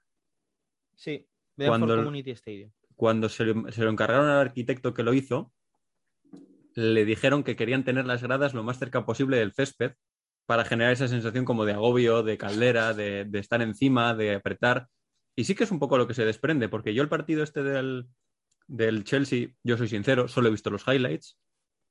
[0.95, 2.71] Sí, Cuando Community Stadium.
[2.95, 5.53] cuando se lo, se lo encargaron al arquitecto que lo hizo,
[6.75, 9.93] le dijeron que querían tener las gradas lo más cerca posible del césped
[10.45, 14.87] para generar esa sensación como de agobio, de caldera, de, de estar encima, de apretar.
[15.35, 17.63] Y sí que es un poco lo que se desprende, porque yo el partido este
[17.63, 18.07] del,
[18.67, 21.37] del Chelsea, yo soy sincero, solo he visto los highlights.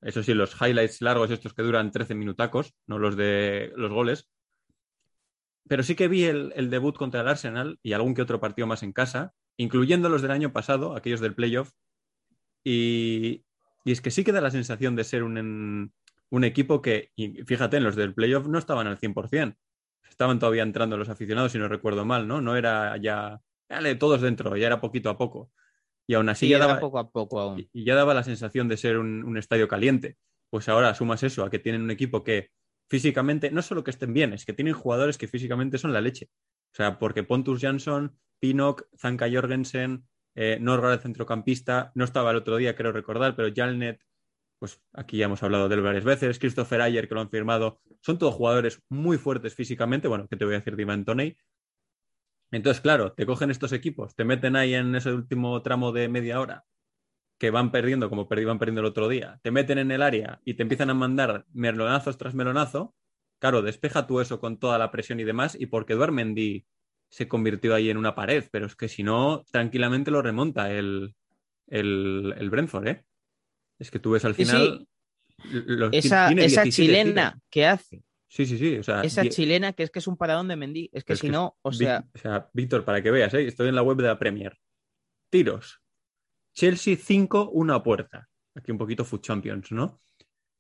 [0.01, 4.29] Eso sí, los highlights largos, estos que duran 13 minutacos, no los de los goles.
[5.69, 8.67] Pero sí que vi el, el debut contra el Arsenal y algún que otro partido
[8.67, 11.71] más en casa, incluyendo los del año pasado, aquellos del playoff.
[12.65, 13.45] Y,
[13.85, 15.93] y es que sí que da la sensación de ser un,
[16.31, 19.57] un equipo que, y fíjate, en los del playoff no estaban al 100%.
[20.09, 22.41] Estaban todavía entrando los aficionados, si no recuerdo mal, ¿no?
[22.41, 25.51] No era ya, dale, todos dentro, ya era poquito a poco.
[26.07, 27.69] Y aún así Sí, ya daba, poco a poco aún.
[27.73, 30.17] y ya daba la sensación de ser un, un estadio caliente.
[30.51, 32.51] Pues ahora sumas eso a que tienen un equipo que
[32.91, 36.29] físicamente, no solo que estén bien, es que tienen jugadores que físicamente son la leche.
[36.73, 42.57] O sea, porque Pontus Jansson, Pinnock, Zanka Jorgensen, eh, el centrocampista, no estaba el otro
[42.57, 44.03] día, creo recordar, pero Jalnet,
[44.59, 47.81] pues aquí ya hemos hablado de él varias veces, Christopher Ayer, que lo han firmado,
[48.01, 51.37] son todos jugadores muy fuertes físicamente, bueno, ¿qué te voy a decir de Ivan Toney?
[52.51, 56.41] Entonces, claro, te cogen estos equipos, te meten ahí en ese último tramo de media
[56.41, 56.65] hora,
[57.39, 60.55] que van perdiendo como iban perdiendo el otro día, te meten en el área y
[60.55, 62.97] te empiezan a mandar melonazos tras melonazo,
[63.39, 66.67] claro, despeja tú eso con toda la presión y demás, y porque Duarmendi
[67.13, 71.15] se convirtió ahí en una pared, pero es que si no, tranquilamente lo remonta el,
[71.67, 73.05] el, el Brentford, ¿eh?
[73.79, 74.89] Es que tú ves al Sí, final...
[75.93, 77.43] Esa, esa 17 chilena tiros.
[77.51, 78.77] que hace, Sí, sí, sí.
[78.79, 81.19] O sea, esa chilena que es que es un paradón de Mendy, es que es
[81.19, 83.47] si que no, o sea, o sea, Víctor, para que veas, ¿eh?
[83.47, 84.57] estoy en la web de la Premier.
[85.29, 85.83] Tiros.
[86.55, 88.31] Chelsea 5, 1 a puerta.
[88.55, 89.99] Aquí un poquito Food Champions, ¿no?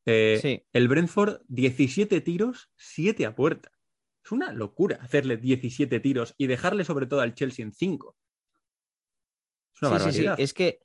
[0.05, 0.63] Eh, Sí.
[0.75, 3.72] El Brentford, 17 tiros, 7 a puerta.
[4.25, 8.17] Es una locura hacerle 17 tiros y dejarle sobre todo al Chelsea en 5.
[9.75, 10.25] Es una Sí, sí, sí.
[10.25, 10.41] barbaridad.
[10.41, 10.81] Es que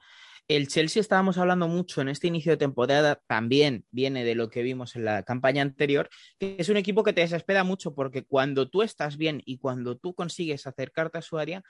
[0.48, 4.62] el Chelsea estábamos hablando mucho en este inicio de temporada, también viene de lo que
[4.64, 8.70] vimos en la campaña anterior, que es un equipo que te desespera mucho porque cuando
[8.70, 11.64] tú estás bien y cuando tú consigues acercarte a su área,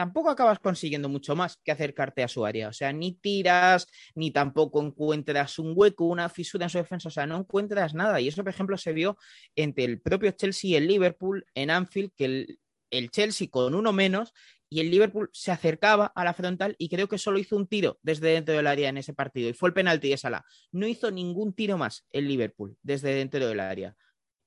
[0.00, 2.68] tampoco acabas consiguiendo mucho más que acercarte a su área.
[2.68, 7.10] O sea, ni tiras, ni tampoco encuentras un hueco, una fisura en su defensa, o
[7.10, 8.18] sea, no encuentras nada.
[8.18, 9.18] Y eso, por ejemplo, se vio
[9.54, 12.60] entre el propio Chelsea y el Liverpool en Anfield, que el,
[12.90, 14.32] el Chelsea con uno menos
[14.70, 17.98] y el Liverpool se acercaba a la frontal y creo que solo hizo un tiro
[18.02, 20.46] desde dentro del área en ese partido y fue el penalti de Salah.
[20.72, 23.94] No hizo ningún tiro más el Liverpool desde dentro del área.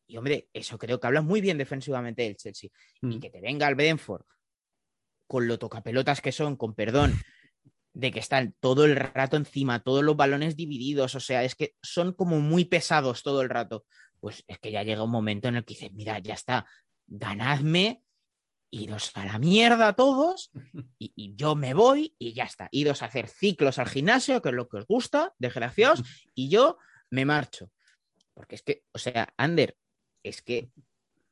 [0.07, 2.71] Y hombre, eso creo que habla muy bien defensivamente del Chelsea.
[3.01, 3.11] Mm.
[3.11, 4.23] Y que te venga el Brentford
[5.27, 7.13] con lo tocapelotas que son, con perdón,
[7.93, 11.75] de que están todo el rato encima, todos los balones divididos, o sea, es que
[11.81, 13.85] son como muy pesados todo el rato.
[14.19, 16.65] Pues es que ya llega un momento en el que dices, mira, ya está,
[17.07, 18.03] ganadme,
[18.73, 20.51] iros a la mierda todos
[20.97, 22.69] y, yo me voy y ya está.
[22.71, 26.01] Iros a hacer ciclos al gimnasio, que es lo que os gusta, desgraciados,
[26.33, 26.77] y yo
[27.11, 27.69] me marcho.
[28.33, 29.77] Porque es que, o sea, Ander,
[30.23, 30.71] es que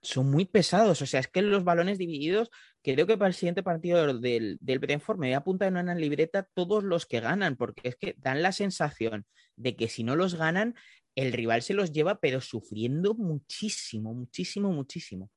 [0.02, 1.02] son muy pesados.
[1.02, 2.50] O sea, es que los balones divididos,
[2.82, 5.96] creo que para el siguiente partido del, del Brentford me voy a apuntar en una
[5.96, 10.16] libreta todos los que ganan, porque es que dan la sensación de que si no
[10.16, 10.76] los ganan,
[11.16, 15.30] el rival se los lleva, pero sufriendo muchísimo, muchísimo, muchísimo.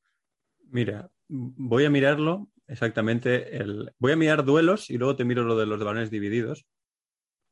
[0.70, 3.56] Mira, voy a mirarlo exactamente.
[3.56, 3.92] El...
[3.98, 6.66] Voy a mirar duelos y luego te miro lo de los balones divididos.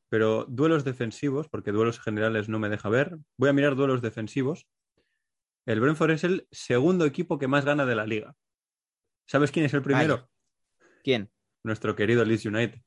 [0.08, 3.16] Pero duelos defensivos, porque duelos generales no me deja ver.
[3.38, 4.66] Voy a mirar duelos defensivos.
[5.66, 8.34] El Brentford es el segundo equipo que más gana de la liga.
[9.26, 10.28] ¿Sabes quién es el primero?
[11.04, 11.30] ¿Quién?
[11.62, 12.80] Nuestro querido Leeds United.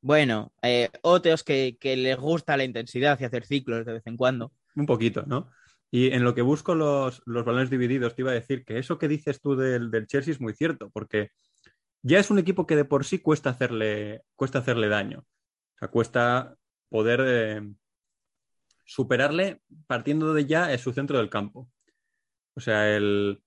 [0.00, 4.16] Bueno, eh, otros que, que les gusta la intensidad y hacer ciclos de vez en
[4.16, 4.52] cuando.
[4.76, 5.50] Un poquito, ¿no?
[5.90, 8.98] Y en lo que busco los, los balones divididos, te iba a decir que eso
[8.98, 11.30] que dices tú del, del Chelsea es muy cierto, porque
[12.02, 15.20] ya es un equipo que de por sí cuesta hacerle, cuesta hacerle daño.
[15.20, 16.54] O sea, cuesta
[16.90, 17.62] poder eh,
[18.88, 21.70] superarle partiendo de ya en su centro del campo.
[22.54, 23.40] O sea, el,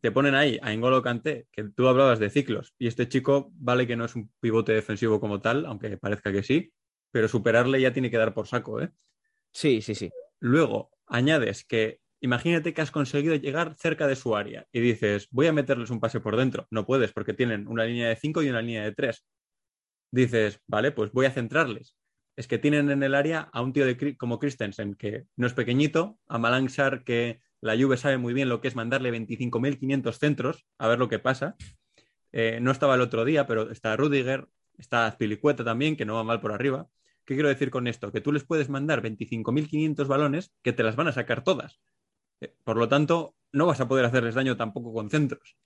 [0.00, 3.86] te ponen ahí a Engolo Kanté, que tú hablabas de ciclos, y este chico vale
[3.86, 6.72] que no es un pivote defensivo como tal, aunque parezca que sí,
[7.12, 8.90] pero superarle ya tiene que dar por saco, ¿eh?
[9.52, 10.10] Sí, sí, sí.
[10.40, 15.48] Luego añades que imagínate que has conseguido llegar cerca de su área y dices, voy
[15.48, 16.66] a meterles un pase por dentro.
[16.70, 19.22] No puedes porque tienen una línea de 5 y una línea de 3.
[20.10, 21.94] Dices, vale, pues voy a centrarles.
[22.36, 25.52] Es que tienen en el área a un tío de, como Christensen, que no es
[25.54, 30.18] pequeñito, a Malang Sarr, que la Juve sabe muy bien lo que es mandarle 25.500
[30.18, 31.56] centros, a ver lo que pasa.
[32.32, 36.24] Eh, no estaba el otro día, pero está Rudiger, está Azpilicueta también, que no va
[36.24, 36.88] mal por arriba.
[37.24, 38.10] ¿Qué quiero decir con esto?
[38.10, 41.80] Que tú les puedes mandar 25.500 balones que te las van a sacar todas.
[42.40, 45.56] Eh, Por lo tanto, no vas a poder hacerles daño tampoco con centros.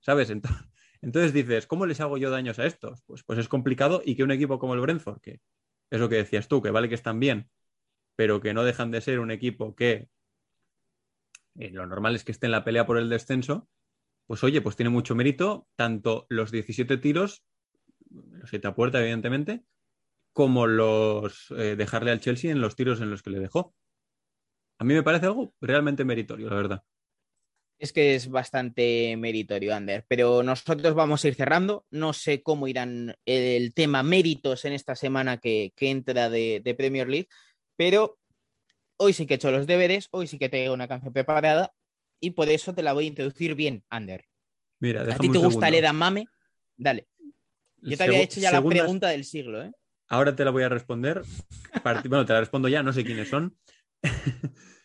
[0.00, 0.30] ¿Sabes?
[0.30, 0.48] Ento-
[1.02, 3.02] Entonces dices, ¿cómo les hago yo daños a estos?
[3.06, 5.40] Pues, pues es complicado y que un equipo como el Brentford, que
[5.92, 7.50] es lo que decías tú, que vale que están bien,
[8.16, 10.08] pero que no dejan de ser un equipo que
[11.56, 13.68] eh, lo normal es que esté en la pelea por el descenso,
[14.26, 17.44] pues oye, pues tiene mucho mérito, tanto los 17 tiros,
[18.08, 19.64] los 7 a puerta, evidentemente,
[20.32, 23.74] como los eh, dejarle al Chelsea en los tiros en los que le dejó.
[24.78, 26.84] A mí me parece algo realmente meritorio, la verdad.
[27.82, 31.84] Es que es bastante meritorio, Ander, pero nosotros vamos a ir cerrando.
[31.90, 36.74] No sé cómo irán el tema méritos en esta semana que, que entra de, de
[36.76, 37.28] Premier League,
[37.76, 38.20] pero
[38.98, 41.74] hoy sí que he hecho los deberes, hoy sí que tengo una canción preparada
[42.20, 44.26] y por eso te la voy a introducir bien, Ander.
[44.78, 46.26] Mira, ¿A ti te gusta el edamame?
[46.76, 47.08] Dale.
[47.78, 49.72] Yo te había hecho ya la pregunta del siglo, ¿eh?
[50.06, 51.22] Ahora te la voy a responder.
[52.08, 53.56] Bueno, te la respondo ya, no sé quiénes son.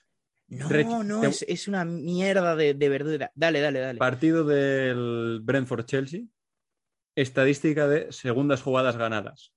[0.50, 3.32] No, Re- no, te- es, es una mierda de, de verdura.
[3.36, 4.00] Dale, dale, dale.
[4.00, 6.22] Partido del Brentford-Chelsea.
[7.16, 9.54] Estadística de segundas jugadas ganadas.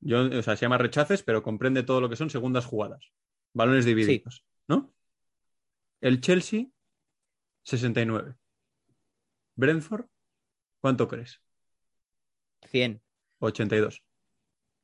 [0.00, 3.12] Yo, o sea, se llama rechaces, pero comprende todo lo que son segundas jugadas.
[3.52, 4.92] Balones divididos, ¿no?
[6.00, 6.66] El Chelsea,
[7.62, 8.34] 69.
[9.54, 10.06] Brentford,
[10.80, 11.40] ¿cuánto crees?
[12.66, 13.00] 100.
[13.38, 14.02] 82.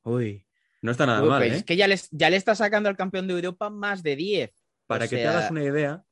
[0.03, 0.47] Uy.
[0.81, 1.55] No está nada Uy, mal, pues ¿eh?
[1.57, 4.62] Es que ya le, ya le está sacando al campeón de Europa más de 10.
[4.87, 6.05] Para o que te hagas una idea,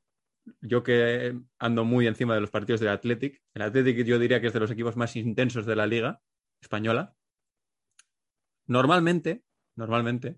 [0.62, 4.48] yo que ando muy encima de los partidos del Athletic, el Athletic yo diría que
[4.48, 6.22] es de los equipos más intensos de la liga
[6.62, 7.16] española.
[8.66, 9.44] Normalmente,
[9.76, 10.38] normalmente,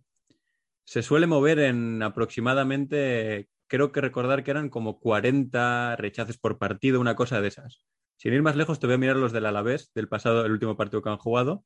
[0.86, 7.00] se suele mover en aproximadamente, creo que recordar que eran como 40 rechaces por partido,
[7.00, 7.86] una cosa de esas.
[8.18, 10.78] Sin ir más lejos, te voy a mirar los del Alavés, del pasado, el último
[10.78, 11.66] partido que han jugado.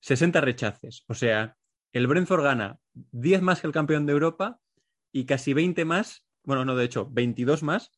[0.00, 1.04] 60 rechaces.
[1.08, 1.56] O sea,
[1.92, 2.78] el Brentford gana
[3.12, 4.60] 10 más que el campeón de Europa
[5.14, 7.92] y casi 20 más, bueno, no, de hecho, 22 más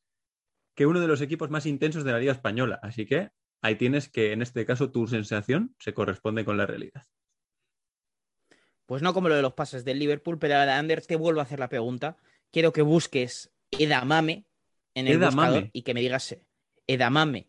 [0.74, 2.79] que uno de los equipos más intensos de la Liga Española.
[2.83, 3.31] Así que
[3.62, 7.05] ahí tienes que, en este caso, tu sensación se corresponde con la realidad.
[8.85, 11.44] Pues no como lo de los pases del Liverpool, pero ahora, Ander, te vuelvo a
[11.44, 12.18] hacer la pregunta.
[12.52, 14.46] Quiero que busques Edamame
[14.94, 15.48] en el Edamame.
[15.48, 16.37] buscador y que me digas
[16.87, 17.48] Edamame.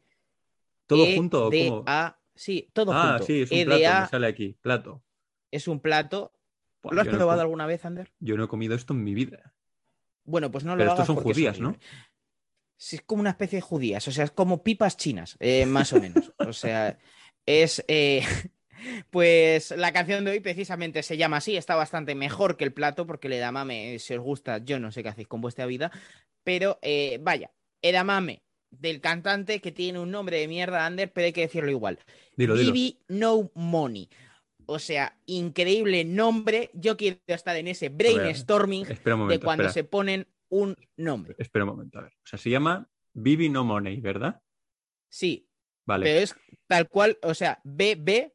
[0.88, 1.84] ¿Todo E junto cómo?
[1.86, 3.25] A sí, todo Ah, junto.
[3.25, 5.03] sí, es un plato, me sale aquí, plato.
[5.51, 6.32] es un plato.
[6.82, 8.12] Buah, ¿Lo has yo, no he probado alguna vez, Ander?
[8.19, 9.53] yo no he comido esto en mi vida.
[10.27, 11.75] Bueno, pues no lo Pero hagas estos son judías, ¿no?
[12.77, 15.91] Sí, es como una especie de judías, o sea, es como pipas chinas, eh, más
[15.93, 16.31] o menos.
[16.37, 16.99] O sea,
[17.45, 17.83] es.
[17.87, 18.21] eh,
[19.09, 23.07] pues la canción de hoy precisamente se llama así, está bastante mejor que el plato,
[23.07, 25.91] porque el edamame, eh, si os gusta, yo no sé qué hacéis con vuestra vida,
[26.43, 31.33] pero eh, vaya, edamame del cantante que tiene un nombre de mierda, Ander, pero hay
[31.33, 31.99] que decirlo igual.
[32.35, 32.73] Dilo, dilo.
[33.07, 34.09] No Money.
[34.69, 36.69] O sea, increíble nombre.
[36.73, 39.73] Yo quiero estar en ese brainstorming Espera un de cuando espera.
[39.73, 41.36] se ponen un nombre.
[41.38, 42.12] Espera un momento, a ver.
[42.13, 44.41] O sea, se llama Bibi No Money, ¿verdad?
[45.10, 45.49] Sí,
[45.86, 46.03] Vale.
[46.06, 46.36] pero es
[46.67, 48.34] tal cual, o sea, BB,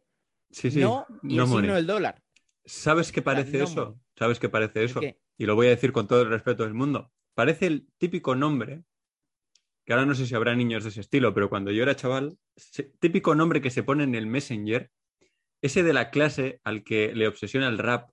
[0.50, 0.80] sí, sí.
[0.80, 1.62] no y no el money.
[1.64, 2.22] signo del dólar.
[2.64, 3.84] ¿Sabes qué parece no eso?
[3.86, 4.00] money.
[4.18, 5.00] ¿Sabes qué parece ¿El eso?
[5.00, 5.18] qué?
[5.36, 7.12] Y lo voy a decir con todo el respeto del mundo.
[7.34, 8.84] Parece el típico nombre,
[9.84, 12.38] que ahora no sé si habrá niños de ese estilo, pero cuando yo era chaval,
[13.00, 14.90] típico nombre que se pone en el Messenger,
[15.62, 18.10] ese de la clase al que le obsesiona el rap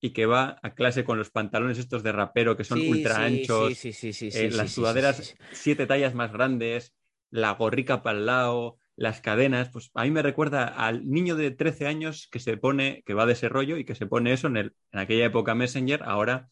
[0.00, 3.24] y que va a clase con los pantalones estos de rapero que son Sí, ultra
[3.24, 6.94] anchos, sí, sí, sí, sí, sí, las sudaderas siete tallas más grandes,
[7.30, 11.50] la gorrica para el lado, las cadenas, pues a mí me recuerda al niño de
[11.50, 14.46] 13 años que se pone, que va de ese rollo y que se pone eso
[14.46, 16.48] en, el, en aquella época Messenger, ahora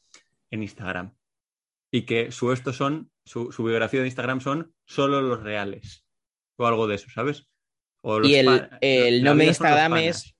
[0.50, 1.14] en Instagram.
[1.90, 6.04] Y que su esto son, su, su biografía de Instagram son solo los reales.
[6.56, 7.48] O algo de eso, ¿sabes?
[8.02, 10.33] O los Y el, el nombre de Instagram es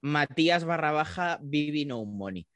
[0.00, 2.46] Matías barra baja Bibi No Money.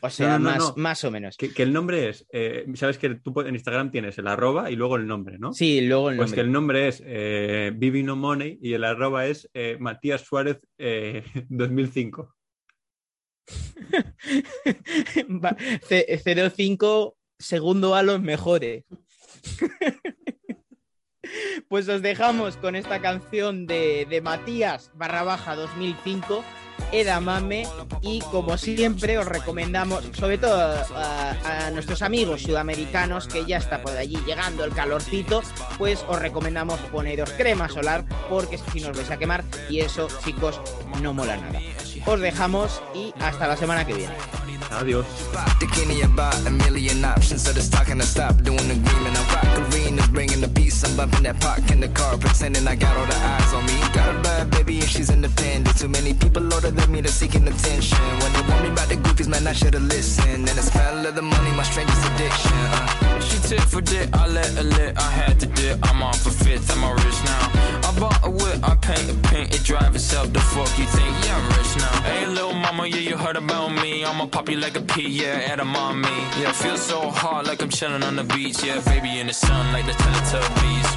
[0.00, 0.74] O sea, no, no, más, no.
[0.76, 1.36] más o menos.
[1.36, 4.76] Que, que el nombre es, eh, sabes que tú en Instagram tienes el arroba y
[4.76, 5.52] luego el nombre, ¿no?
[5.52, 6.46] Sí, luego el Pues que nombre.
[6.46, 11.24] el nombre es eh, Bibi No Money y el arroba es eh, Matías Suárez eh,
[11.48, 12.32] 2005.
[15.44, 18.84] Va- C- 05 segundo a los mejores.
[21.68, 26.44] pues os dejamos con esta canción de, de Matías barra baja 2005,
[26.92, 27.66] Edamame,
[28.02, 30.60] y como siempre os recomendamos, sobre todo
[30.96, 35.42] a, a nuestros amigos sudamericanos, que ya está por allí llegando el calorcito,
[35.76, 40.60] pues os recomendamos poneros crema solar, porque si nos vais a quemar, y eso chicos
[41.02, 41.60] no mola nada.
[42.06, 44.14] Os dejamos y hasta la semana que viene.
[44.70, 45.06] Adiós.
[49.98, 50.04] To.
[50.04, 50.84] I'm bringing the peace.
[50.84, 53.78] I'm bumping that park in the car, pretending I got all the eyes on me.
[53.92, 55.76] Got a bad baby and she's independent.
[55.78, 57.98] Too many people older than me, they're seeking attention.
[58.20, 60.48] When they want me about the goofies, man, I should've listened.
[60.48, 62.52] And the smell of the money, my strangest addiction.
[62.52, 63.17] Uh.
[63.48, 65.78] Tit for dick, I let her lit, I had to dip.
[65.88, 67.88] I'm off a fifth, I'm a rich now.
[67.88, 68.78] I bought a whip, I
[70.08, 71.14] yourself the fuck you think?
[71.24, 72.02] Yeah, I'm rich now.
[72.02, 74.04] Hey, little mama, yeah, you heard about me.
[74.04, 76.18] I'ma pop you like a pea, yeah, at a mommy.
[76.40, 78.62] Yeah, feel so hot like I'm chilling on the beach.
[78.64, 80.88] Yeah, baby in the sun like the Teletubbies.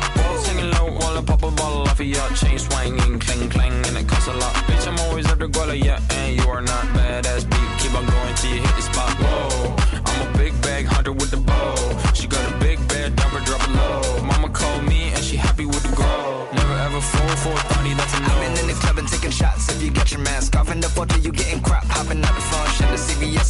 [0.45, 3.97] Singing low while I pop a bottle off of your chain swinging, clang clang, and
[3.97, 4.53] it costs a lot.
[4.67, 6.90] Bitch, I'm always after Guala, yeah, and you are not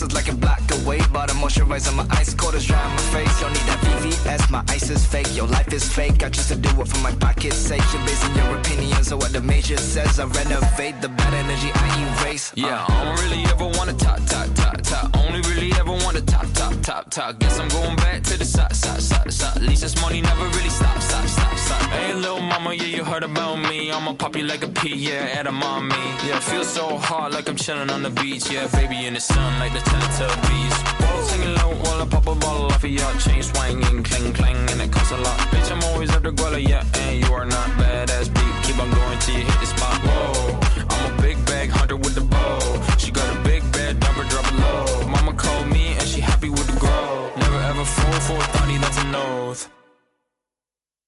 [0.01, 3.41] glasses like a block away, but moisturizer, my ice cold is dry on my face.
[3.41, 5.35] Don't need that VVS, my ice is fake.
[5.35, 6.23] Your life is fake.
[6.23, 7.81] I choose to do it for my pocket's sake.
[7.91, 10.19] You're basing your opinions on what the major says.
[10.19, 11.87] I renovate the bad energy I
[12.23, 12.51] erase.
[12.51, 15.17] Uh, Yeah, I don't really ever wanna top, top, top, top.
[15.17, 17.39] Only really ever wanna top, top, top, top.
[17.39, 19.57] Guess I'm going back to the side, side, side, side.
[19.57, 21.81] At least this money never really stop, stop, stop, stop.
[21.89, 23.91] Hey, little mama, yeah, you heard about me.
[23.91, 25.95] I'ma pop you like a pea, yeah, at a mommy.
[26.27, 28.49] Yeah, feel so hot like I'm chilling on the beach.
[28.51, 30.75] Yeah, baby in the sun like the Teletubbies.
[31.01, 34.57] Balls singing low while I pop a bottle off of your chain swinging, clang clang,
[34.71, 35.37] and it costs a lot.
[35.51, 38.55] Bitch, I'm always after Guala, yeah, and you are not badass beat.
[38.65, 39.95] Keep on going till you hit the spot.
[40.05, 40.59] Whoa,
[40.91, 42.59] I'm a big bag hunter with the bow.
[42.97, 45.07] She got a big bed, dump her, drop it low.
[45.07, 47.31] Mama called me and she happy with the grow.
[47.43, 49.80] Never ever fall for a thotty, that's an oath.